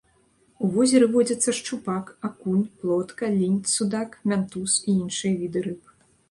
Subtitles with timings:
[0.67, 5.81] У возеры водзяцца шчупак, акунь, плотка, лінь, судак, мянтуз і іншыя віды рыб.